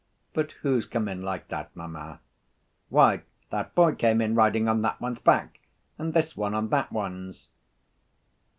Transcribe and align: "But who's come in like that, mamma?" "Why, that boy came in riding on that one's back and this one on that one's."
"But 0.33 0.53
who's 0.63 0.87
come 0.87 1.07
in 1.07 1.21
like 1.21 1.49
that, 1.49 1.75
mamma?" 1.75 2.21
"Why, 2.89 3.21
that 3.51 3.75
boy 3.75 3.93
came 3.93 4.19
in 4.19 4.33
riding 4.33 4.67
on 4.67 4.81
that 4.81 4.99
one's 4.99 5.19
back 5.19 5.59
and 5.99 6.11
this 6.15 6.35
one 6.35 6.55
on 6.55 6.69
that 6.69 6.91
one's." 6.91 7.49